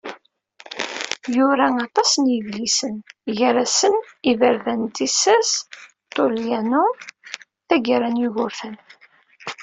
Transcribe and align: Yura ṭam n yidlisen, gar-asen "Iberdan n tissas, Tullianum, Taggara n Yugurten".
Yura 1.35 1.67
ṭam 1.75 2.09
n 2.23 2.25
yidlisen, 2.33 2.95
gar-asen 3.37 3.95
"Iberdan 4.31 4.81
n 4.89 4.93
tissas, 4.95 5.49
Tullianum, 6.13 6.93
Taggara 7.67 8.09
n 8.11 8.21
Yugurten". 8.21 8.75